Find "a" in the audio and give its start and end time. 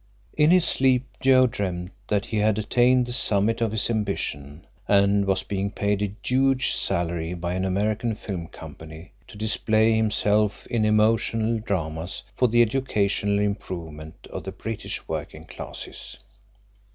6.01-6.11